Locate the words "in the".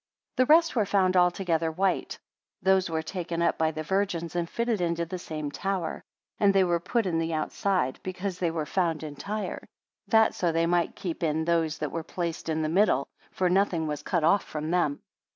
7.05-7.35, 12.49-12.67